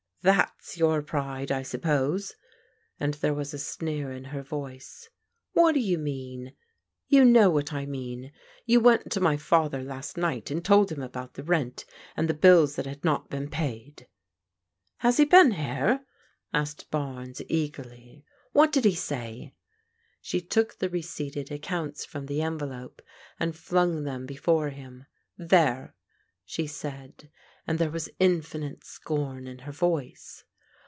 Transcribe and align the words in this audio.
"Thafs 0.23 0.77
your 0.77 1.01
pride, 1.01 1.51
I 1.51 1.63
suppose?" 1.63 2.35
and 2.99 3.15
there 3.15 3.33
was 3.33 3.55
a 3.55 3.57
sneer 3.57 4.11
in 4.11 4.25
her 4.25 4.43
voice." 4.43 5.09
What 5.53 5.71
do 5.71 5.79
you 5.79 5.97
mean?"" 5.97 6.53
You 7.09 7.25
know 7.25 7.49
what 7.49 7.73
I 7.73 7.87
mean. 7.87 8.31
You 8.67 8.81
went 8.81 9.11
to 9.13 9.19
my 9.19 9.35
father 9.35 9.81
last 9.83 10.17
night 10.17 10.51
and 10.51 10.63
told 10.63 10.91
him 10.91 11.01
about 11.01 11.33
the 11.33 11.41
rent; 11.43 11.85
and 12.15 12.27
the 12.29 12.35
bills 12.35 12.75
that 12.75 12.85
had 12.85 13.03
not 13.03 13.31
been 13.31 13.49
paid."" 13.49 14.07
Has 14.97 15.17
he 15.17 15.25
been 15.25 15.53
here?" 15.53 16.05
asked 16.53 16.91
Barnes 16.91 17.41
eagerly." 17.49 18.23
What 18.53 18.71
did 18.71 18.85
he 18.85 18.93
say?" 18.93 19.55
She 20.21 20.39
took 20.39 20.77
the 20.77 20.89
receipted 20.91 21.51
accounts 21.51 22.05
from 22.05 22.27
the 22.27 22.43
envelope 22.43 23.01
and 23.39 23.55
flung 23.55 24.03
them 24.03 24.27
before 24.27 24.69
him." 24.69 25.07
There!" 25.39 25.95
she 26.51 26.67
said, 26.67 27.31
and 27.67 27.77
there 27.77 27.91
was 27.91 28.09
infinite 28.19 28.83
scorn 28.83 29.45
in 29.47 29.59
her 29.59 29.71
voice. 29.71 30.43